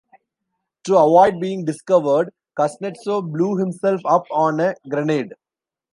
To 0.85 0.95
avoid 0.97 1.39
being 1.39 1.63
discovered, 1.63 2.33
Kuznetsov 2.57 3.31
blew 3.31 3.57
himself 3.57 4.01
up 4.03 4.23
on 4.31 4.59
a 4.59 4.73
grenade. 4.89 5.33